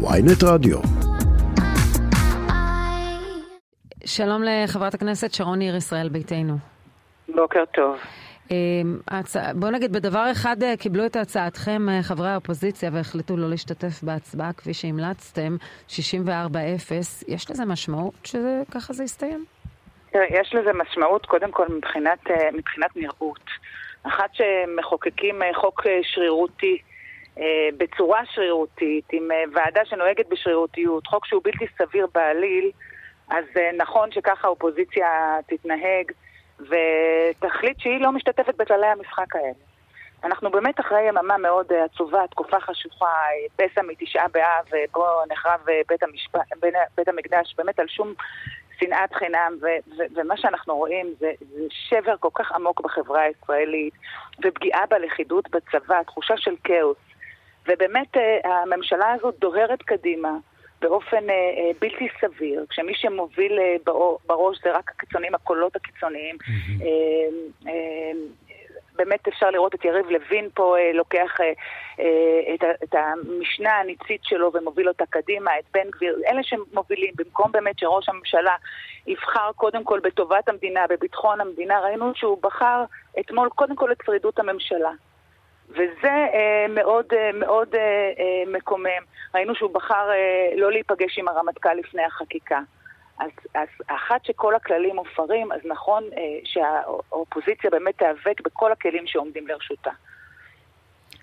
ויינט 0.00 0.42
רדיו. 0.44 0.78
שלום 4.04 4.42
לחברת 4.42 4.94
הכנסת 4.94 5.32
שרון 5.32 5.58
ניר, 5.58 5.76
ישראל 5.76 6.08
ביתנו. 6.08 6.54
בוקר 7.28 7.64
טוב. 7.74 7.96
אמ, 8.50 8.98
בואו 9.54 9.70
נגיד, 9.70 9.92
בדבר 9.92 10.32
אחד 10.32 10.62
אה, 10.62 10.76
קיבלו 10.76 11.06
את 11.06 11.16
הצעתכם 11.16 11.88
אה, 11.88 12.02
חברי 12.02 12.28
האופוזיציה 12.28 12.90
והחליטו 12.92 13.36
לא 13.36 13.50
להשתתף 13.50 14.02
בהצבעה 14.02 14.52
כפי 14.52 14.74
שהמלצתם, 14.74 15.56
64-0. 15.88 15.92
יש 17.28 17.50
לזה 17.50 17.64
משמעות 17.64 18.14
שככה 18.24 18.92
זה 18.92 19.04
יסתיים? 19.04 19.44
תראה, 20.10 20.24
יש 20.30 20.54
לזה 20.54 20.70
משמעות 20.72 21.26
קודם 21.26 21.50
כל 21.50 21.66
מבחינת, 21.76 22.30
אה, 22.30 22.48
מבחינת 22.52 22.96
נראות. 22.96 23.44
אחת 24.02 24.30
שמחוקקים 24.32 25.40
חוק 25.54 25.82
שרירותי, 26.02 26.78
בצורה 27.76 28.20
שרירותית, 28.34 29.04
עם 29.12 29.28
ועדה 29.54 29.84
שנוהגת 29.84 30.28
בשרירותיות, 30.28 31.06
חוק 31.06 31.26
שהוא 31.26 31.42
בלתי 31.44 31.66
סביר 31.78 32.06
בעליל, 32.14 32.70
אז 33.28 33.44
נכון 33.76 34.12
שככה 34.12 34.48
האופוזיציה 34.48 35.36
תתנהג. 35.46 36.12
ותחליט 36.60 37.80
שהיא 37.80 38.00
לא 38.00 38.12
משתתפת 38.12 38.54
בכללי 38.54 38.86
המשחק 38.86 39.36
האלה. 39.36 39.52
אנחנו 40.24 40.50
באמת 40.50 40.80
אחרי 40.80 41.08
יממה 41.08 41.38
מאוד 41.38 41.72
אה, 41.72 41.84
עצובה, 41.84 42.26
תקופה 42.30 42.60
חשוכה, 42.60 43.06
אה, 43.06 43.66
פסע 43.68 43.82
מתשעה 43.82 44.28
באב, 44.28 44.64
בו 44.92 45.04
נחרב 45.30 45.60
אה, 45.68 45.80
בית, 45.88 46.02
המשפט, 46.02 46.40
בית 46.96 47.08
המקדש, 47.08 47.54
באמת 47.58 47.80
על 47.80 47.88
שום 47.88 48.14
שנאת 48.80 49.14
חינם, 49.14 49.56
ו- 49.60 49.96
ו- 49.96 50.14
ומה 50.14 50.36
שאנחנו 50.36 50.76
רואים 50.76 51.14
זה, 51.18 51.32
זה 51.40 51.62
שבר 51.70 52.14
כל 52.20 52.28
כך 52.34 52.52
עמוק 52.52 52.80
בחברה 52.80 53.20
הישראלית, 53.20 53.94
ופגיעה 54.44 54.86
בלכידות 54.86 55.48
בצבא, 55.50 56.02
תחושה 56.02 56.36
של 56.36 56.54
כאוס. 56.64 56.96
ובאמת 57.68 58.16
הממשלה 58.44 59.12
הזאת 59.12 59.34
דוהרת 59.38 59.82
קדימה, 59.82 60.32
באופן 60.80 61.30
אה, 61.30 61.34
אה, 61.34 61.70
בלתי 61.80 62.08
סביר, 62.20 62.64
כשמי 62.70 62.94
שמוביל 62.94 63.58
אה, 63.58 63.76
בראש 64.26 64.58
זה 64.64 64.72
רק 64.72 64.90
הקיצונים, 64.90 65.34
הקולות 65.34 65.76
הקיצוניים. 65.76 66.36
אה, 66.82 66.88
אה, 67.68 68.12
באמת 68.94 69.28
אפשר 69.28 69.50
לראות 69.50 69.74
את 69.74 69.84
יריב 69.84 70.06
לוין 70.10 70.48
פה 70.54 70.76
אה, 70.78 70.92
לוקח 70.92 71.40
אה, 71.40 71.52
אה, 72.00 72.54
את, 72.54 72.64
את 72.84 72.94
המשנה 72.94 73.76
הניצית 73.76 74.20
שלו 74.24 74.50
ומוביל 74.54 74.88
אותה 74.88 75.04
קדימה, 75.10 75.50
את 75.58 75.64
בן 75.74 75.90
גביר, 75.90 76.18
אלה 76.26 76.42
שמובילים, 76.42 77.14
במקום 77.16 77.52
באמת 77.52 77.78
שראש 77.78 78.08
הממשלה 78.08 78.56
יבחר 79.06 79.50
קודם 79.56 79.84
כל 79.84 80.00
בטובת 80.00 80.48
המדינה, 80.48 80.80
בביטחון 80.90 81.40
המדינה, 81.40 81.80
ראינו 81.80 82.12
שהוא 82.14 82.38
בחר 82.42 82.84
אתמול 83.20 83.48
קודם 83.48 83.76
כל 83.76 83.92
את 83.92 83.98
שרידות 84.06 84.38
הממשלה. 84.38 84.90
וזה 85.70 86.08
אה, 86.34 86.66
מאוד 86.68 87.06
אה, 87.12 87.30
מאוד 87.34 87.74
אה, 87.74 87.80
אה, 88.18 88.52
מקומם. 88.58 89.02
ראינו 89.34 89.54
שהוא 89.54 89.74
בחר 89.74 90.10
אה, 90.10 90.56
לא 90.56 90.72
להיפגש 90.72 91.18
עם 91.18 91.28
הרמטכ"ל 91.28 91.74
לפני 91.74 92.02
החקיקה. 92.02 92.60
אז, 93.18 93.30
אז 93.54 93.68
אחת 93.86 94.24
שכל 94.24 94.54
הכללים 94.54 94.96
מופרים, 94.96 95.52
אז 95.52 95.60
נכון 95.64 96.04
אה, 96.16 96.38
שהאופוזיציה 96.44 97.70
באמת 97.70 97.98
תיאבק 97.98 98.40
בכל 98.44 98.72
הכלים 98.72 99.06
שעומדים 99.06 99.46
לרשותה. 99.46 99.90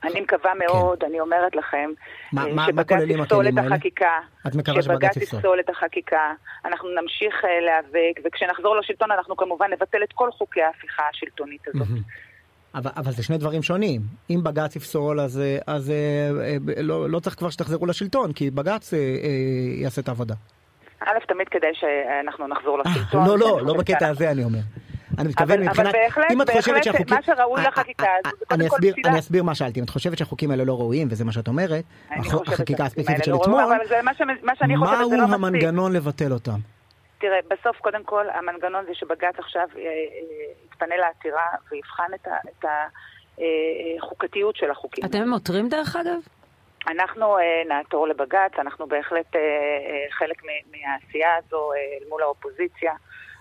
אני 0.04 0.22
מקווה 0.22 0.52
כן. 0.52 0.58
מאוד, 0.58 1.00
כן. 1.00 1.08
אני 1.08 1.20
אומרת 1.20 1.56
לכם, 1.56 1.92
מה, 2.34 2.46
אה, 2.46 2.66
שבג"ץ 2.68 3.02
יפסול 3.08 3.48
את 3.48 3.54
החקיקה, 3.58 4.20
את 4.48 4.56
מקווה 4.56 4.82
שבג"ץ 4.82 5.18
יפסול 5.18 5.60
את 5.60 5.70
החקיקה, 5.70 6.34
אנחנו 6.66 6.90
נמשיך 7.02 7.46
אה, 7.46 7.60
להיאבק, 7.60 8.20
וכשנחזור 8.24 8.76
לשלטון 8.76 9.12
אנחנו 9.12 9.36
כמובן 9.36 9.74
נבטל 9.74 10.04
את 10.04 10.14
כל 10.14 10.32
חוקי 10.32 10.62
ההפיכה 10.62 11.04
השלטונית 11.10 11.68
הזאת. 11.68 11.88
אבל, 12.76 12.92
אבל 12.98 13.12
זה 13.12 13.24
שני 13.24 13.38
דברים 13.38 13.64
שונים. 13.64 14.02
אם 14.30 14.44
בג"ץ 14.44 14.76
יפסול, 14.76 15.20
אז, 15.20 15.42
אז 15.68 15.92
אה, 15.92 15.96
אה, 16.42 16.58
לא, 16.84 17.10
לא 17.10 17.20
צריך 17.20 17.36
כבר 17.36 17.50
שתחזרו 17.50 17.86
לשלטון, 17.86 18.34
כי 18.34 18.52
בג"ץ 18.52 18.94
אה, 18.94 19.00
אה, 19.00 19.06
יעשה 19.82 20.02
את 20.02 20.08
העבודה. 20.08 20.36
א', 21.00 21.20
תמיד 21.28 21.50
כדאי 21.50 21.72
שאנחנו 21.74 22.48
נחזור 22.48 22.80
אה, 22.80 22.92
לשלטון. 22.92 23.28
לא, 23.28 23.38
לא, 23.38 23.62
לא 23.62 23.74
בקטע 23.74 24.08
הזה 24.08 24.32
אני 24.32 24.44
אומר. 24.44 24.60
אני 25.18 25.28
מתכוון 25.28 25.60
מבחינת, 25.60 25.88
אבל 25.88 25.92
בהחלט, 25.92 26.32
אם 26.32 26.42
את 26.42 26.50
חושבת 26.50 26.84
שהחוקים... 26.84 27.16
מה 27.16 27.22
שראוי 27.22 27.62
אה, 27.62 27.68
לחקיקה 27.68 28.08
הזו, 28.20 28.38
זה 28.40 28.46
קודם 28.46 28.70
כל 28.70 28.78
פסילה. 28.78 29.10
אני 29.10 29.20
אסביר 29.20 29.44
מה 29.44 29.56
שאלתי, 29.56 29.80
אם 29.80 29.86
את 29.86 29.90
חושבת 29.90 30.18
שהחוקים 30.18 30.52
האלה 30.52 30.64
לא 30.64 30.80
ראויים, 30.80 31.08
וזה 31.12 31.26
מה 31.26 31.32
שאת 31.32 31.48
אומרת, 31.48 31.84
החקיקה 32.48 32.84
הספציפית 32.86 33.24
של 33.24 33.32
לא 33.32 33.42
אתמול, 33.42 33.64
מהו 34.80 35.12
לא 35.12 35.24
המנגנון 35.24 35.94
לבטל 35.94 36.34
אותם? 36.34 36.60
תראה, 37.18 37.40
בסוף 37.52 37.78
קודם 37.78 38.04
כל 38.04 38.26
המנגנון 38.30 38.86
זה 38.86 38.92
שבג"ץ 38.94 39.36
עכשיו 39.38 39.68
אה, 40.82 40.88
אה, 40.88 40.94
יתפנה 40.94 40.98
לעתירה 40.98 41.48
ויבחן 41.72 42.14
את, 42.16 42.28
ה, 42.28 42.38
את 42.50 42.66
החוקתיות 44.00 44.56
של 44.56 44.72
החוקים. 44.72 45.06
אתם 45.06 45.34
עותרים 45.34 45.70
דרך 45.70 45.96
אגב? 45.96 46.20
אנחנו 46.88 47.38
אה, 47.38 47.44
נעתור 47.68 48.08
לבג"ץ, 48.08 48.52
אנחנו 48.60 48.88
בהחלט 48.88 49.36
חלק 50.12 50.42
מהעשייה 50.44 51.36
הזו 51.36 51.74
אל 51.74 52.10
מול 52.10 52.22
האופוזיציה. 52.22 52.94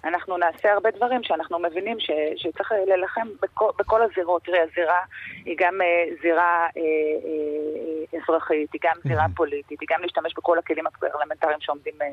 אנחנו 0.04 0.36
נעשה 0.36 0.72
הרבה 0.72 0.90
דברים 0.90 1.22
שאנחנו 1.22 1.58
מבינים 1.58 2.00
ש, 2.00 2.10
שצריך 2.36 2.72
להילחם 2.86 3.28
בכל, 3.42 3.70
בכל 3.78 4.02
הזירות. 4.02 4.44
תראה, 4.44 4.62
הזירה 4.62 5.00
היא 5.44 5.56
גם 5.58 5.80
uh, 5.80 6.22
זירה 6.22 6.66
uh, 6.68 6.76
uh, 6.76 8.22
אזרחית, 8.22 8.72
היא 8.72 8.80
גם 8.84 8.96
זירה 9.04 9.26
פוליטית, 9.36 9.80
היא 9.80 9.88
גם 9.90 10.02
להשתמש 10.02 10.34
בכל 10.36 10.58
הכלים 10.58 10.86
הפרלמנטריים 10.86 11.60
שעומדים 11.60 11.94
uh, 11.94 12.04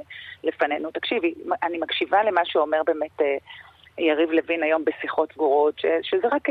לפנינו. 0.44 0.92
תקשיבי, 0.92 1.34
אני 1.64 1.78
מקשיבה 1.78 2.24
למה 2.24 2.42
שאומר 2.46 2.82
באמת... 2.86 3.22
Uh, 3.22 3.24
יריב 3.98 4.30
לוין 4.32 4.64
היום 4.64 4.84
בשיחות 4.86 5.32
סגורות, 5.34 5.76
שזה 6.02 6.28
רק, 6.32 6.48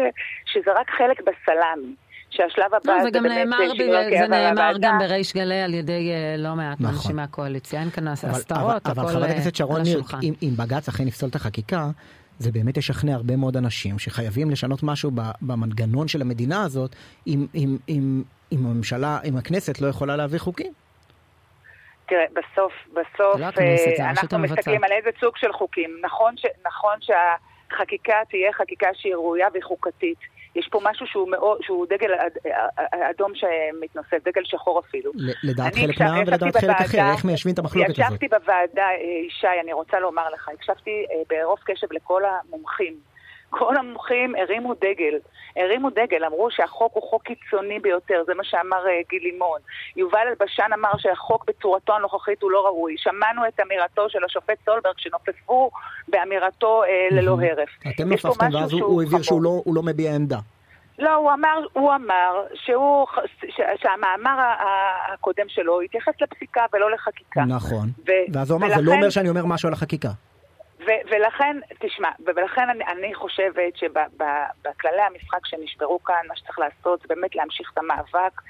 שזה 0.47 0.71
רק 0.73 0.91
חלק 0.91 1.21
בסלאמי. 1.21 1.95
שהשלב 2.31 2.75
הבא 2.75 2.93
לא, 2.93 3.03
זה, 3.03 3.09
זה 3.12 3.21
באמת 3.21 3.39
נאמר 3.39 3.73
ב... 3.78 4.19
זה 4.19 4.28
נאמר 4.28 4.73
גם 4.81 4.99
בריש 4.99 5.34
גלי 5.34 5.61
על 5.61 5.75
ידי 5.75 6.11
uh, 6.11 6.41
לא 6.41 6.55
מעט 6.55 6.81
נכון. 6.81 6.95
אנשים 6.95 7.17
מהקואליציה, 7.17 7.81
אין 7.81 7.91
כאן 7.91 8.09
הסתרות, 8.09 8.37
הכל 8.51 8.61
על 8.61 8.77
השולחן. 8.77 9.01
אבל 9.01 9.09
חברת 9.09 9.31
הכנסת 9.31 9.55
שרון 9.55 9.83
ניר, 9.83 10.03
אם, 10.23 10.34
אם 10.43 10.51
בג"ץ 10.56 10.89
אכן 10.89 11.09
יפסול 11.09 11.28
את 11.28 11.34
החקיקה, 11.34 11.91
זה 12.39 12.53
באמת 12.53 12.77
ישכנע 12.77 13.15
הרבה 13.15 13.37
מאוד 13.37 13.57
אנשים 13.57 13.99
שחייבים 13.99 14.51
לשנות 14.51 14.83
משהו 14.83 15.11
במנגנון 15.43 16.09
של 16.09 16.21
המדינה 16.22 16.62
הזאת, 16.62 16.97
אם, 17.27 17.47
אם, 17.55 17.77
אם, 17.89 18.22
אם 18.53 18.67
הממשלה, 18.67 19.19
אם 19.25 19.37
הכנסת 19.37 19.81
לא 19.81 19.87
יכולה 19.87 20.17
להביא 20.17 20.39
חוקים. 20.39 20.72
תראה, 22.10 22.25
בסוף, 22.32 22.72
בסוף, 22.93 23.41
לא 23.41 23.47
הכנסת, 23.47 24.00
אנחנו 24.00 24.38
מסתכלים 24.38 24.84
על 24.84 24.93
איזה 24.93 25.10
סוג 25.21 25.37
של 25.37 25.53
חוקים. 25.53 25.91
נכון, 26.03 26.37
ש, 26.37 26.47
נכון 26.66 26.94
שהחקיקה 27.00 28.15
תהיה 28.31 28.53
חקיקה 28.53 28.88
שהיא 28.94 29.15
ראויה 29.15 29.48
וחוקתית. 29.54 30.19
יש 30.54 30.69
פה 30.71 30.81
משהו 30.82 31.06
שהוא, 31.06 31.31
מאוד, 31.31 31.59
שהוא 31.62 31.87
דגל 31.87 32.10
אדום 33.10 33.32
שמתנוסס, 33.34 34.25
דגל 34.25 34.43
שחור 34.44 34.81
אפילו. 34.81 35.12
לדעת 35.43 35.75
חלק 35.75 36.00
מהעם 36.00 36.25
ולדעת 36.26 36.56
חלק 36.56 36.76
אחר, 36.81 37.12
איך 37.12 37.25
מיישבים 37.25 37.54
את 37.54 37.59
המחלוקת 37.59 37.91
הזאת? 37.91 38.06
ישבתי 38.06 38.28
בוועדה, 38.28 38.82
אה, 38.82 39.27
ישי, 39.27 39.60
אני 39.62 39.72
רוצה 39.72 40.00
לומר 40.00 40.31
לך, 40.31 40.48
הקשבתי 40.48 40.91
אה, 40.91 41.22
ברוב 41.28 41.59
קשב 41.65 41.87
לכל 41.92 42.22
המומחים. 42.25 43.09
כל 43.50 43.77
המומחים 43.77 44.34
הרימו 44.34 44.75
דגל, 44.75 45.19
הרימו 45.56 45.91
דגל, 45.91 46.25
אמרו 46.25 46.50
שהחוק 46.50 46.93
הוא 46.94 47.03
חוק 47.03 47.22
קיצוני 47.22 47.78
ביותר, 47.81 48.22
זה 48.27 48.34
מה 48.34 48.44
שאמר 48.44 48.84
uh, 48.84 49.09
גיל 49.11 49.22
לימון. 49.22 49.61
יובל 49.97 50.27
אלבשן 50.28 50.71
אמר 50.75 50.93
שהחוק 50.99 51.44
בצורתו 51.49 51.97
הנוכחית 51.97 52.43
הוא 52.43 52.50
לא 52.50 52.66
ראוי. 52.66 52.94
שמענו 52.99 53.47
את 53.49 53.60
אמירתו 53.60 54.10
של 54.10 54.25
השופט 54.25 54.59
סולברג 54.65 54.94
שנופפו 54.97 55.71
באמירתו 56.09 56.83
uh, 56.84 57.15
ללא 57.15 57.39
הרף. 57.43 57.69
אתם 57.89 58.09
נופפתם 58.09 58.55
ואז 58.55 58.72
הוא 58.72 59.03
הבהיר 59.03 59.22
שהוא 59.22 59.43
לא, 59.43 59.62
לא 59.66 59.83
מביע 59.83 60.15
עמדה. 60.15 60.39
לא, 60.99 61.15
הוא 61.15 61.33
אמר, 61.33 61.66
הוא 61.72 61.94
אמר 61.94 62.44
שהוא, 62.55 63.06
ש, 63.49 63.60
שהמאמר 63.83 64.37
הקודם 65.12 65.47
שלו 65.49 65.81
התייחס 65.81 66.12
לפסיקה 66.21 66.60
ולא 66.72 66.91
לחקיקה. 66.91 67.44
נכון. 67.44 67.89
ו, 68.06 68.10
ואז 68.33 68.50
הוא 68.50 68.59
אמר, 68.59 68.66
ולכן, 68.66 68.81
זה 68.81 68.87
לא 68.87 68.93
אומר 68.93 69.10
שאני 69.10 69.28
אומר 69.28 69.47
משהו 69.47 69.66
על 69.66 69.72
החקיקה. 69.72 70.09
ו- 70.86 71.02
ולכן, 71.10 71.56
תשמע, 71.78 72.08
ולכן 72.26 72.70
אני, 72.70 72.84
אני 72.84 73.14
חושבת 73.14 73.76
שבכללי 73.76 75.02
המשחק 75.02 75.46
שנשברו 75.46 76.04
כאן, 76.04 76.22
מה 76.28 76.36
שצריך 76.36 76.58
לעשות 76.58 77.00
זה 77.00 77.06
באמת 77.08 77.34
להמשיך 77.34 77.70
את 77.72 77.78
המאבק 77.78 78.41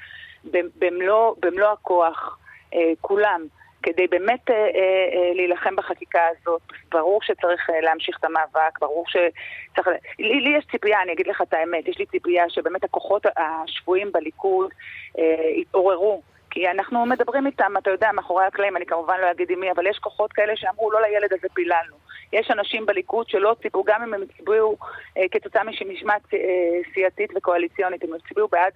במלוא, 0.79 1.35
במלוא 1.41 1.69
הכוח, 1.69 2.39
אה, 2.75 2.93
כולם. 3.01 3.47
כדי 3.83 4.07
באמת 4.07 4.51
אה, 4.51 4.55
אה, 4.55 4.61
אה, 4.61 5.35
להילחם 5.35 5.77
בחקיקה 5.77 6.21
הזאת. 6.29 6.63
ברור 6.91 7.23
שצריך 7.23 7.71
אה, 7.71 7.81
להמשיך 7.81 8.17
את 8.19 8.25
המאבק, 8.25 8.79
ברור 8.81 9.05
שצריך... 9.09 9.89
לי, 10.19 10.41
לי 10.41 10.59
יש 10.59 10.65
ציפייה, 10.71 11.03
אני 11.03 11.13
אגיד 11.13 11.27
לך 11.27 11.43
את 11.43 11.55
האמת, 11.55 11.89
יש 11.89 11.99
לי 11.99 12.07
ציפייה 12.07 12.45
שבאמת 12.49 12.85
הכוחות 12.85 13.27
השפויים 13.37 14.13
בליכוד 14.13 14.71
אה, 15.19 15.51
יתעוררו. 15.57 16.23
כי 16.51 16.71
אנחנו 16.71 17.07
מדברים 17.07 17.47
איתם, 17.47 17.73
אתה 17.79 17.91
יודע, 17.91 18.13
מאחורי 18.13 18.45
הקלעים, 18.45 18.77
אני 18.77 18.87
כמובן 18.87 19.21
לא 19.21 19.31
אגיד 19.31 19.51
עם 19.51 19.61
מי, 19.61 19.71
אבל 19.71 19.87
יש 19.87 19.99
כוחות 19.99 20.33
כאלה 20.33 20.57
שאמרו, 20.57 20.91
לא 20.91 21.03
לילד 21.03 21.33
הזה 21.33 21.49
פיללנו. 21.55 22.00
יש 22.33 22.51
אנשים 22.51 22.87
בליכוד 22.87 23.29
שלא 23.29 23.57
ציפו, 23.63 23.85
גם 23.85 24.03
אם 24.03 24.15
הם 24.15 24.23
הצביעו 24.23 24.77
אה, 25.17 25.23
כתוצאה 25.31 25.65
משמשמעת 25.65 26.35
אה, 26.35 26.39
סיעתית 26.95 27.31
וקואליציונית, 27.37 28.05
הם 28.05 28.15
הצביעו 28.15 28.49
בעד 28.49 28.73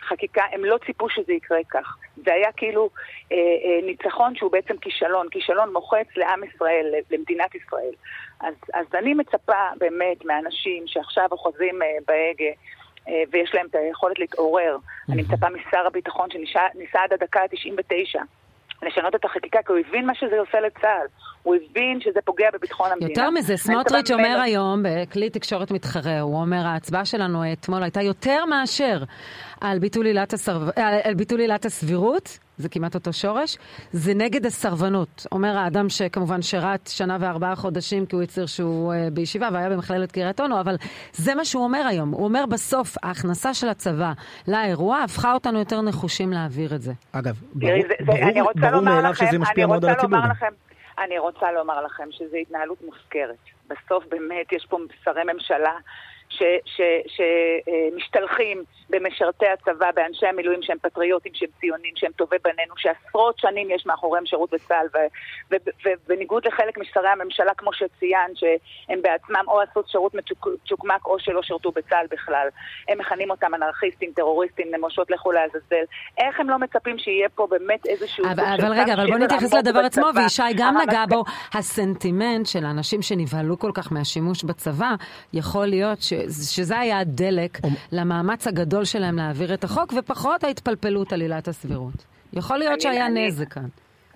החקיקה, 0.00 0.42
הם 0.52 0.64
לא 0.64 0.78
ציפו 0.86 1.08
שזה 1.08 1.32
יקרה 1.32 1.58
כך. 1.70 1.96
זה 2.16 2.34
היה 2.34 2.52
כאילו 2.52 2.90
אה, 3.32 3.36
אה, 3.36 3.86
ניצחון 3.86 4.36
שהוא 4.36 4.52
בעצם 4.52 4.76
כישלון, 4.76 5.26
כישלון 5.30 5.72
מוחץ 5.72 6.06
לעם 6.16 6.44
ישראל, 6.44 6.94
למדינת 7.10 7.54
ישראל. 7.54 7.92
אז, 8.40 8.54
אז 8.74 8.86
אני 8.94 9.14
מצפה 9.14 9.68
באמת 9.78 10.24
מאנשים 10.24 10.86
שעכשיו 10.86 11.28
אוחזים 11.32 11.82
אה, 11.82 11.86
בהגה, 12.06 12.52
אה, 13.08 13.22
ויש 13.30 13.54
להם 13.54 13.66
את 13.70 13.74
היכולת 13.74 14.18
להתעורר. 14.18 14.76
אני 15.12 15.22
מצפה 15.22 15.46
משר 15.50 15.86
הביטחון 15.86 16.28
שניסה 16.30 17.02
עד 17.04 17.12
הדקה 17.12 17.40
ה-99 17.40 18.20
לשנות 18.82 19.14
את 19.14 19.24
החקיקה, 19.24 19.58
כי 19.66 19.72
הוא 19.72 19.80
הבין 19.88 20.06
מה 20.06 20.14
שזה 20.14 20.38
עושה 20.38 20.60
לצה"ל. 20.60 21.06
הוא 21.42 21.54
הבין 21.54 22.00
שזה 22.00 22.20
פוגע 22.24 22.46
בביטחון 22.54 22.90
המדינה. 22.92 23.10
יותר 23.10 23.30
מזה, 23.30 23.56
סמוטריץ' 23.56 24.10
אומר 24.10 24.40
היום, 24.42 24.82
בכלי 24.82 25.30
תקשורת 25.30 25.70
מתחרה, 25.70 26.20
הוא 26.20 26.40
אומר, 26.40 26.66
ההצבעה 26.66 27.04
שלנו 27.04 27.52
אתמול 27.52 27.82
הייתה 27.82 28.02
יותר 28.02 28.44
מאשר 28.44 28.98
על 29.60 29.78
ביטול 29.78 30.06
עילת, 30.06 30.32
הסרב... 30.32 30.62
על 31.04 31.14
ביטול 31.14 31.40
עילת 31.40 31.64
הסבירות, 31.64 32.38
זה 32.58 32.68
כמעט 32.68 32.94
אותו 32.94 33.12
שורש, 33.12 33.58
זה 33.92 34.14
נגד 34.14 34.46
הסרבנות. 34.46 35.26
אומר 35.32 35.56
האדם 35.58 35.88
שכמובן 35.88 36.42
שירת 36.42 36.86
שנה 36.86 37.16
וארבעה 37.20 37.56
חודשים 37.56 38.06
כי 38.06 38.16
הוא 38.16 38.22
הצהיר 38.22 38.46
שהוא 38.46 38.92
uh, 38.92 39.10
בישיבה 39.10 39.48
והיה 39.52 39.70
במכללת 39.70 40.12
קריית 40.12 40.40
אונו, 40.40 40.60
אבל 40.60 40.76
זה 41.12 41.34
מה 41.34 41.44
שהוא 41.44 41.64
אומר 41.64 41.86
היום. 41.88 42.10
הוא 42.10 42.24
אומר 42.24 42.46
בסוף, 42.46 42.96
ההכנסה 43.02 43.54
של 43.54 43.68
הצבא 43.68 44.12
לאירוע 44.48 44.98
הפכה 44.98 45.34
אותנו 45.34 45.58
יותר 45.58 45.80
נחושים 45.80 46.32
להעביר 46.32 46.74
את 46.74 46.82
זה. 46.82 46.92
אגב, 47.12 47.40
ברור, 47.54 47.82
זה, 47.82 47.88
זה, 47.88 48.04
ברור, 48.04 48.50
ברור 48.54 48.80
מאליו 48.80 49.14
שזה 49.14 49.38
משפיע 49.38 49.66
מאוד 49.66 49.84
על 49.84 49.90
הציבור. 49.90 50.18
לכם, 50.30 50.52
אני 50.98 51.18
רוצה 51.18 51.52
לומר 51.52 51.84
לכם 51.84 52.04
שזו 52.10 52.36
התנהלות 52.36 52.78
מופקרת. 52.86 53.36
בסוף 53.68 54.04
באמת 54.08 54.52
יש 54.52 54.66
פה 54.70 54.78
שרי 55.04 55.22
ממשלה 55.32 55.72
שמשתלחים 57.06 58.62
במשרתי 58.90 59.46
הצבא, 59.46 59.90
באנשי 59.94 60.26
המילואים 60.26 60.62
שהם 60.62 60.78
פטריוטים, 60.82 61.32
שהם 61.34 61.48
ציונים, 61.60 61.92
שהם 61.96 62.12
טובי 62.16 62.36
בנינו, 62.44 62.74
שעשרות 62.76 63.38
שנים 63.38 63.70
יש 63.70 63.86
מאחוריהם 63.86 64.26
שירות 64.26 64.50
בצה"ל, 64.50 64.86
ובניגוד 65.84 66.46
לחלק 66.46 66.78
משרי 66.78 67.08
הממשלה, 67.08 67.54
כמו 67.54 67.72
שציינת, 67.72 68.36
שהם 68.36 69.02
בעצמם 69.02 69.44
או 69.48 69.60
עשו 69.60 69.80
שירות 69.86 70.14
מצ'וקמק 70.14 71.06
או 71.06 71.18
שלא 71.18 71.42
שירתו 71.42 71.70
בצה"ל 71.70 72.06
בכלל. 72.10 72.48
הם 72.88 72.98
מכנים 72.98 73.30
אותם 73.30 73.54
אנרכיסטים, 73.54 74.12
טרוריסטים, 74.16 74.66
נמושות, 74.74 75.10
לכו 75.10 75.32
לעזאזל. 75.32 75.84
איך 76.18 76.40
הם 76.40 76.50
לא 76.50 76.58
מצפים 76.58 76.98
שיהיה 76.98 77.28
פה 77.28 77.46
באמת 77.50 77.86
איזשהו... 77.86 78.24
אבל, 78.24 78.44
אבל 78.60 78.72
רגע, 78.72 78.94
אבל 78.94 79.06
בוא 79.06 79.18
נתייחס 79.18 79.54
לדבר 79.54 79.80
עצמו, 79.80 80.06
וישי 80.16 80.42
גם 80.56 80.76
נגע 80.78 81.04
בו. 81.08 81.24
הסנטימנט 81.54 82.46
של 82.46 82.64
האנשים 82.64 83.02
שנבהלו 83.02 83.58
כל 83.58 83.70
כך 83.74 83.92
מהשימוש 83.92 84.44
בצבא, 84.44 84.90
יכול 85.32 85.66
להיות 85.66 86.02
ש... 86.02 86.12
שזה 86.30 86.78
היה 86.78 86.98
הדלק 86.98 87.58
למאמץ 87.92 88.46
הגדול 88.46 88.84
שלהם 88.84 89.16
להעביר 89.16 89.54
את 89.54 89.64
החוק, 89.64 89.92
ופחות 89.98 90.44
ההתפלפלות 90.44 91.12
על 91.12 91.20
עילת 91.20 91.48
הסבירות. 91.48 92.04
יכול 92.32 92.58
להיות 92.58 92.72
אני, 92.72 92.80
שהיה 92.80 93.06
אני, 93.06 93.26
נזק 93.28 93.52
כאן. 93.52 93.68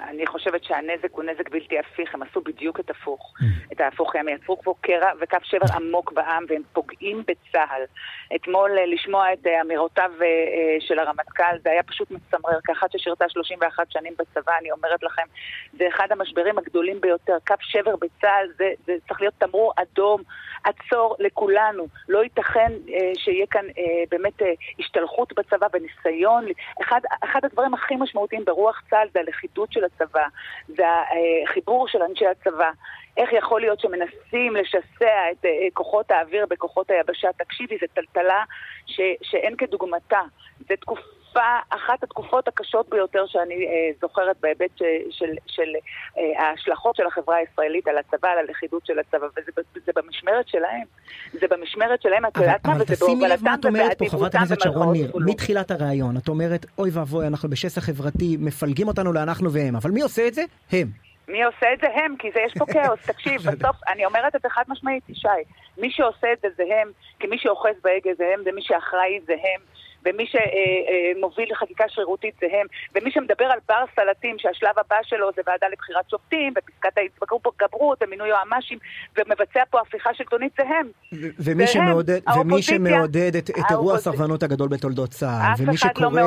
אני 0.08 0.26
חושבת 0.26 0.64
שהנזק 0.64 1.12
הוא 1.12 1.25
נזק 1.25 1.49
בלתי 1.49 1.78
הפיך, 1.78 2.14
הם 2.14 2.22
עשו 2.22 2.40
בדיוק 2.40 2.81
את 2.81 2.90
הפוך. 2.90 3.34
Mm. 3.40 3.72
את 3.72 3.81
ההפוך, 3.81 4.16
הם 4.16 4.28
יצרו 4.28 4.62
פה 4.62 4.75
קרע 4.81 5.10
וקו 5.20 5.37
שבר 5.43 5.76
עמוק 5.76 6.12
בעם, 6.12 6.44
והם 6.49 6.62
פוגעים 6.72 7.22
בצה"ל. 7.26 7.82
אתמול 8.34 8.78
אה, 8.78 8.87
לשמוע 8.87 9.32
את 9.32 9.46
אה, 9.46 9.60
אמירותיו 9.60 10.10
אה, 10.22 10.26
של 10.81 10.99
הרמטכ"ל, 10.99 11.58
זה 11.62 11.70
היה 11.70 11.82
פשוט 11.82 12.10
מצמרר. 12.10 12.58
כאחת 12.64 12.93
ששירתה 12.93 13.28
31 13.28 13.90
שנים 13.90 14.12
בצבא, 14.19 14.52
אני 14.60 14.70
אומרת 14.70 15.02
לכם, 15.02 15.22
זה 15.72 15.88
אחד 15.88 16.06
המשברים 16.10 16.58
הגדולים 16.58 17.00
ביותר. 17.00 17.37
קו 17.46 17.54
שבר 17.60 17.96
בצה"ל, 17.96 18.49
זה, 18.56 18.70
זה 18.87 18.96
צריך 19.08 19.20
להיות 19.20 19.34
תמרור 19.38 19.72
אדום, 19.76 20.22
עצור 20.64 21.16
לכולנו. 21.19 21.87
לא 22.08 22.22
ייתכן 22.22 22.72
שיהיה 23.14 23.46
כאן 23.46 23.64
באמת 24.10 24.43
השתלחות 24.78 25.32
בצבא 25.32 25.66
וניסיון. 25.72 26.44
אחד, 26.82 27.00
אחד 27.25 27.40
הדברים 27.44 27.75
הכי 27.75 27.96
משמעותיים 27.96 28.44
ברוח 28.44 28.82
צה"ל 28.90 29.08
זה 29.14 29.20
הלכידות 29.20 29.72
של 29.72 29.84
הצבא, 29.94 30.27
זה 30.69 30.85
החיבור 31.44 31.89
של 31.89 32.03
אנשי 32.03 32.27
הצבא. 32.27 32.71
איך 33.17 33.33
יכול 33.33 33.61
להיות 33.61 33.81
שמנסים 33.81 34.56
לשסע 34.56 35.31
את 35.33 35.44
אה, 35.44 35.69
כוחות 35.73 36.11
האוויר 36.11 36.47
בכוחות 36.50 36.91
היבשה? 36.91 37.29
תקשיבי, 37.37 37.79
זו 37.81 37.87
טלטלה 37.94 38.44
ש, 38.87 39.00
שאין 39.23 39.56
כדוגמתה. 39.56 40.21
זו 40.69 40.75
תקופה, 40.81 41.03
אחת 41.69 42.02
התקופות 42.02 42.49
הקשות 42.49 42.88
ביותר 42.88 43.25
שאני 43.26 43.55
אה, 43.55 43.90
זוכרת 44.00 44.37
בהיבט 44.40 44.70
ש, 44.76 44.82
של, 45.11 45.32
של 45.46 45.69
אה, 46.19 46.43
ההשלכות 46.43 46.96
של 46.96 47.06
החברה 47.06 47.37
הישראלית 47.37 47.88
על 47.88 47.99
הצבא, 47.99 48.29
על 48.29 48.38
הלכידות 48.38 48.87
של 48.87 48.99
הצבא, 48.99 49.26
וזה 49.76 49.93
במשמרת 49.96 50.49
שלהם. 50.49 50.84
זה 51.32 51.46
במשמרת 51.50 52.02
שלהם, 52.02 52.26
את 52.26 52.37
יודעת 52.37 52.67
מה, 52.67 52.73
וזה 52.73 52.84
בהובלתם 52.84 53.17
ובאדיבותם. 53.17 53.17
אבל 53.17 53.17
תשימי 53.17 53.29
לב 53.29 53.44
מה 53.44 53.55
את 53.55 53.64
אומרת 53.64 53.99
פה, 53.99 54.05
חברת 54.08 54.34
הכנסת 54.34 54.61
שרון 54.61 54.93
ניר, 54.93 55.12
מתחילת 55.14 55.70
הריאיון, 55.70 56.17
את 56.17 56.29
אומרת, 56.29 56.67
אוי 56.79 56.90
ואבוי, 56.93 57.26
אנחנו 57.26 57.49
בשסע 57.50 57.81
חברתי, 57.81 58.37
מפלגים 58.40 58.88
אותנו 58.88 59.12
לאנחנו 59.12 59.52
והם, 59.52 59.76
אבל 59.76 59.90
מי 59.90 60.02
עושה 60.02 60.28
את 60.28 60.35
זה? 60.35 60.43
הם. 60.73 60.88
מי 61.28 61.44
עושה 61.44 61.73
את 61.75 61.81
זה? 61.81 61.87
הם, 61.94 62.17
כי 62.19 62.31
זה 62.35 62.40
יש 62.46 62.52
פה 62.58 62.67
כאוס. 62.73 63.00
תקשיב, 63.12 63.40
בסוף, 63.40 63.76
אני 63.88 64.06
אומרת 64.06 64.37
את 64.37 64.43
זה 64.43 64.49
חד 64.49 64.64
משמעית, 64.69 65.11
ישי. 65.11 65.28
מי 65.78 65.90
שעושה 65.90 66.32
את 66.32 66.38
זה 66.43 66.49
זה 66.56 66.62
הם, 66.62 66.90
כי 67.19 67.26
מי 67.26 67.38
שאוחז 67.38 67.75
בהגה 67.85 68.11
זה 68.19 68.25
הם, 68.35 68.44
זה 68.44 68.50
מי 68.55 68.62
שאחראי 68.62 69.20
זה 69.26 69.32
הם. 69.32 69.61
ומי 70.04 70.26
שמוביל 70.26 71.52
לחקיקה 71.52 71.84
שרירותית 71.88 72.34
זה 72.40 72.46
הם, 72.52 72.66
ומי 72.94 73.10
שמדבר 73.10 73.44
על 73.44 73.58
בר 73.69 73.84
סלטים, 73.96 74.37
שהשלב 74.38 74.78
הבא 74.78 74.96
שלו 75.02 75.31
זה 75.37 75.43
ועדה 75.46 75.66
לבחירת 75.72 76.10
שופטים, 76.10 76.52
ופסקת 76.56 76.99
ההתגברות, 76.99 78.02
ומינוי 78.02 78.28
יועמ"שים, 78.28 78.78
ומבצע 79.19 79.60
פה 79.70 79.81
הפיכה 79.81 80.14
שלטונית 80.14 80.52
זה 80.56 80.62
הם. 80.62 80.87
ומי 81.38 81.66
שמעודד, 81.66 82.20
ומי 82.40 82.62
שמעודד 82.62 83.37
את, 83.37 83.50
את 83.50 83.64
אירוע 83.70 83.94
הסרבנות 83.94 84.43
הגדול 84.43 84.69
בתולדות 84.69 85.10
צה"ל, 85.10 85.52
ומי 85.58 85.66
לא 85.66 85.76
שקורא 85.76 86.22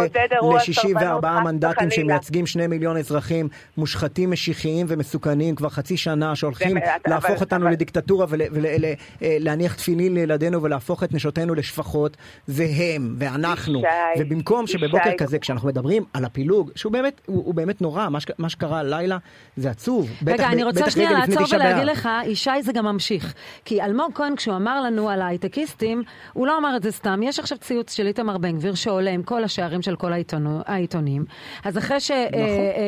ל-64 0.93 1.27
מנדטים 1.43 1.91
שמייצגים 1.91 2.45
שני 2.45 2.67
מיליון 2.67 2.97
אזרחים 2.97 3.47
מושחתים, 3.77 4.31
משיחיים 4.31 4.85
ומסוכנים 4.89 5.55
כבר 5.55 5.69
חצי 5.69 5.97
שנה, 5.97 6.35
שהולכים 6.35 6.77
להפוך 7.07 7.41
אותנו 7.41 7.69
לדיקטטורה 7.69 8.25
ולהניח 8.29 9.75
תפילין 9.75 10.13
לילדינו 10.13 10.63
ולהפוך 10.63 11.03
את 11.03 11.13
נשותינו 11.13 11.55
לשפחות, 11.55 12.17
זה 12.47 12.63
הם, 12.63 13.15
ואנחנו. 13.19 13.64
אנחנו, 13.65 13.81
שי, 13.81 14.21
ובמקום 14.21 14.67
שבבוקר 14.67 15.11
שי. 15.11 15.17
כזה, 15.17 15.39
כשאנחנו 15.39 15.67
מדברים 15.67 16.03
על 16.13 16.25
הפילוג, 16.25 16.71
שהוא 16.75 16.91
באמת, 16.91 17.21
הוא, 17.25 17.45
הוא 17.45 17.53
באמת 17.55 17.81
נורא, 17.81 18.09
מה, 18.09 18.19
ש, 18.19 18.25
מה 18.37 18.49
שקרה 18.49 18.79
הלילה 18.79 19.17
זה 19.57 19.69
עצוב. 19.69 20.09
רגע, 20.25 20.33
בטח, 20.33 20.51
אני 20.51 20.63
רוצה 20.63 20.91
שנייה 20.91 21.11
לעצור 21.11 21.43
ולהגיד 21.51 21.83
לך, 21.83 22.09
ישי 22.25 22.61
זה 22.61 22.73
גם 22.73 22.85
ממשיך. 22.85 23.33
כי 23.65 23.81
אלמוג 23.81 24.11
כהן, 24.15 24.35
כשהוא 24.35 24.55
אמר 24.55 24.81
לנו 24.81 25.09
על 25.09 25.21
ההייטקיסטים, 25.21 26.03
הוא 26.33 26.47
לא 26.47 26.57
אמר 26.57 26.77
את 26.77 26.83
זה 26.83 26.91
סתם. 26.91 27.19
יש 27.23 27.39
עכשיו 27.39 27.57
ציוץ 27.57 27.93
של 27.93 28.07
איתמר 28.07 28.37
בן 28.37 28.57
גביר 28.57 28.75
שעולה 28.75 29.11
עם 29.11 29.23
כל 29.23 29.43
השערים 29.43 29.81
של 29.81 29.95
כל 29.95 30.13
העיתונו, 30.13 30.61
העיתונים. 30.65 31.25
אז 31.63 31.77
אחרי 31.77 31.97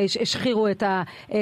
שהשחירו 0.06 0.68
נכון. 0.68 0.70
את, 0.70 0.82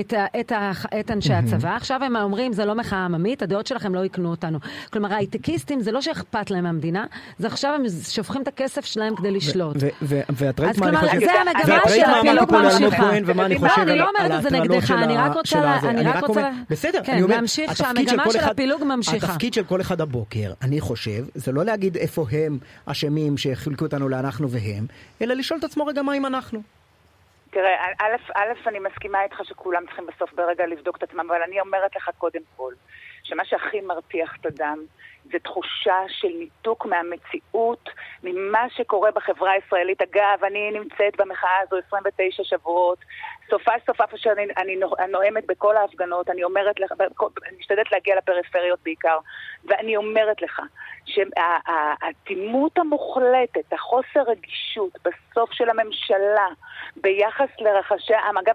את, 0.01 0.15
את, 0.41 0.53
את 1.01 1.11
אנשי 1.11 1.33
הצבא, 1.33 1.77
עכשיו 1.77 2.05
הם 2.05 2.17
אומרים, 2.17 2.53
זה 2.53 2.65
לא 2.65 2.75
מחאה 2.75 3.05
עממית, 3.05 3.43
הדעות 3.43 3.67
שלכם 3.67 3.95
לא 3.95 4.05
יקנו 4.05 4.31
אותנו. 4.31 4.59
כלומר, 4.93 5.13
ההייטקיסטים 5.13 5.81
זה 5.81 5.93
לא 5.93 6.01
שאכפת 6.01 6.51
להם 6.51 6.65
מהמדינה, 6.65 7.05
זה 7.39 7.47
עכשיו 7.47 7.73
הם 7.75 7.83
שופכים 8.09 8.43
את 8.43 8.49
הכסף 8.49 8.85
שלהם 8.85 9.17
כדי 9.17 9.26
לשלוט. 9.31 9.77
ואת 10.03 10.61
ראית 10.61 10.79
מה 10.79 10.89
אני 10.89 10.97
חושב... 10.97 11.17
אז 11.17 11.23
כלומר, 11.23 11.53
זה 11.65 11.71
המגמה 11.71 11.91
של 11.91 12.05
הפילוג 12.05 12.53
ממשיכה. 12.53 13.11
ומה 13.27 13.47
אני 13.47 13.57
חושב 13.57 13.81
אני 13.81 13.99
לא 13.99 14.09
אומרת 14.09 14.33
את 14.39 14.43
זה 14.43 14.51
נגדך, 14.51 14.91
אני 14.91 15.17
רק 15.17 15.35
רוצה... 15.35 15.79
אני 15.85 16.03
רק 16.03 16.25
רוצה... 16.25 16.51
בסדר, 16.71 17.01
אני 17.09 17.23
אומר, 17.23 17.35
להמשיך 17.35 17.77
שהמגמה 17.77 18.31
של 18.31 18.41
הפילוג 18.41 18.85
ממשיכה. 18.85 19.27
התפקיד 19.27 19.55
של 19.55 19.65
כל 19.65 19.81
אחד 19.81 20.01
הבוקר, 20.01 20.53
אני 20.63 20.81
חושב, 20.81 21.25
זה 21.35 21.53
לא 21.53 21.65
להגיד 21.65 21.97
איפה 21.97 22.27
הם 22.33 22.59
אשמים 22.87 23.37
שחילקו 23.37 23.85
אותנו 23.85 24.09
לאנחנו 24.09 24.51
והם, 24.51 24.87
אלא 25.23 25.35
לשאול 25.35 25.59
את 25.59 25.65
עצמו 25.65 25.87
רגע 25.87 26.03
מה 26.03 26.17
אם 26.17 26.27
אנחנו. 26.27 26.61
תראה, 27.51 27.75
א', 27.99 28.39
א', 28.39 28.69
אני 28.69 28.79
מסכימה 28.79 29.23
איתך 29.25 29.37
שכולם 29.45 29.83
צריכים 29.87 30.05
בסוף 30.07 30.33
ברגע 30.33 30.67
לבדוק 30.67 30.97
את 30.97 31.03
עצמם, 31.03 31.31
אבל 31.31 31.43
אני 31.49 31.61
אומרת 31.61 31.97
לך 31.97 32.11
קודם 32.19 32.41
כל, 32.57 32.73
שמה 33.29 33.45
שהכי 33.45 33.81
מרתיח 33.81 34.37
את 34.41 34.47
הדם 34.47 34.79
זה 35.33 35.39
תחושה 35.39 35.99
של 36.09 36.29
ניתוק 36.39 36.87
מהמציאות, 36.87 37.89
ממה 38.23 38.67
שקורה 38.71 39.11
בחברה 39.11 39.51
הישראלית. 39.51 40.03
אגב, 40.03 40.45
אני 40.45 40.71
נמצאת 40.71 41.17
במחאה 41.19 41.59
הזו 41.63 41.77
29 41.87 42.45
שבועות, 42.45 42.99
סופה 43.51 43.73
סופה 43.87 44.05
שאני 44.17 44.47
אני 44.57 44.77
נואמת 45.09 45.47
בכל 45.47 45.77
ההפגנות, 45.77 46.31
אני 46.31 46.45
אומרת 46.45 46.81
לך, 46.81 46.93
אני 47.49 47.57
משתדלת 47.59 47.93
להגיע 47.93 48.17
לפריפריות 48.17 48.79
בעיקר, 48.85 49.19
ואני 49.65 49.97
אומרת 49.97 50.43
לך 50.43 50.61
שהאטימות 51.07 52.79
המוחלטת, 52.79 53.73
החוסר 53.73 54.23
רגישות 54.27 54.93
בסוף 55.05 55.53
של 55.53 55.71
הממשלה 55.71 56.49
ביחס 57.07 57.49
לרחשי 57.59 58.15
העם, 58.15 58.39
אגב, 58.39 58.55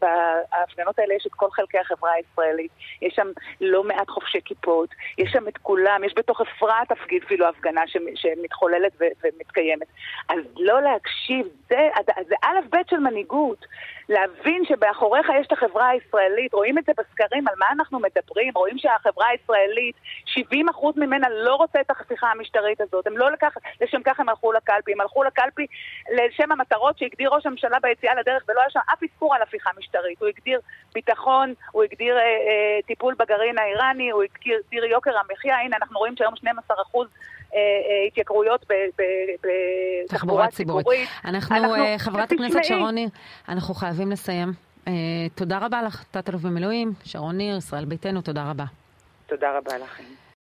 בהפגנות 0.00 0.98
האלה 0.98 1.14
יש 1.14 1.26
את 1.26 1.32
כל 1.32 1.50
חלקי 1.50 1.78
החברה 1.78 2.12
הישראלית, 2.12 2.70
יש 3.02 3.14
שם 3.14 3.28
לא 3.60 3.84
מעט 3.84 4.08
חובשי 4.08 4.38
כיפות, 4.44 4.88
יש 5.18 5.30
שם 5.32 5.48
את 5.48 5.58
כולם, 5.58 6.04
יש 6.04 6.14
בתוך 6.16 6.40
אפרת 6.40 6.92
אפילו 6.92 7.48
הפגנה 7.48 7.82
שמתחוללת 8.14 8.92
ומתקיימת. 9.00 9.86
אז 10.28 10.38
לא 10.56 10.82
להקשיב, 10.82 11.46
זה, 11.68 11.88
זה 12.28 12.34
א' 12.42 12.60
ב' 12.70 12.76
של 12.90 12.98
מנהיגות. 12.98 13.66
להבין 14.08 14.64
שבאחוריך 14.64 15.26
יש 15.40 15.46
את 15.46 15.52
החברה 15.52 15.88
הישראלית, 15.88 16.54
רואים 16.54 16.78
את 16.78 16.84
זה 16.84 16.92
בסקרים, 16.98 17.48
על 17.48 17.54
מה 17.58 17.66
אנחנו 17.72 18.00
מדברים, 18.00 18.52
רואים 18.54 18.78
שהחברה 18.78 19.26
הישראלית, 19.28 19.96
70% 20.26 20.52
ממנה 20.96 21.28
לא 21.28 21.54
רוצה 21.54 21.80
את 21.80 21.90
ההפיכה 21.90 22.30
המשטרית 22.30 22.80
הזאת, 22.80 23.06
הם 23.06 23.18
לא 23.18 23.30
לכך, 23.30 23.56
לשם 23.80 24.02
כך 24.04 24.20
הם 24.20 24.28
הלכו 24.28 24.52
לקלפי, 24.52 24.92
הם 24.92 25.00
הלכו 25.00 25.24
לקלפי 25.24 25.66
לשם 26.10 26.52
המטרות 26.52 26.98
שהגדיר 26.98 27.30
ראש 27.30 27.46
הממשלה 27.46 27.78
ביציאה 27.82 28.14
לדרך, 28.14 28.44
ולא 28.48 28.60
היה 28.60 28.70
שם 28.70 28.80
אף 28.92 29.02
אזכור 29.02 29.34
על 29.34 29.42
הפיכה 29.42 29.70
משטרית, 29.78 30.20
הוא 30.20 30.28
הגדיר 30.28 30.60
ביטחון, 30.94 31.54
הוא 31.72 31.82
הגדיר 31.82 32.16
אה, 32.16 32.22
אה, 32.22 32.78
טיפול 32.86 33.14
בגרעין 33.18 33.58
האיראני, 33.58 34.10
הוא 34.10 34.22
הגדיר 34.22 34.84
יוקר 34.84 35.18
המחיה, 35.18 35.58
הנה 35.58 35.76
אנחנו 35.76 35.98
רואים 35.98 36.16
שהיום 36.16 36.34
12% 36.34 36.40
אה, 36.40 37.02
אה, 37.47 37.47
התייקרויות 38.08 38.66
בתחבורה 40.04 40.48
ציבורית. 40.48 41.08
אנחנו, 41.24 41.56
אנחנו 41.56 41.74
חברת 41.98 42.32
הכנסת 42.32 42.64
שרוני, 42.64 43.08
אנחנו 43.48 43.74
חייבים 43.74 44.10
לסיים. 44.10 44.52
תודה 45.34 45.58
רבה 45.58 45.82
לך, 45.82 46.04
תת-אלוף 46.10 46.42
במילואים, 46.42 46.92
שרון 47.04 47.36
ניר, 47.36 47.56
ישראל 47.56 47.84
ביתנו, 47.84 48.20
תודה 48.20 48.50
רבה. 48.50 48.64
תודה 49.26 49.58
רבה 49.58 49.78
לכם. 49.78 50.27